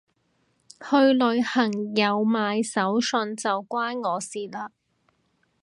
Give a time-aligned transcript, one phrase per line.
[0.79, 4.73] 去旅行有買手信就關我事嘞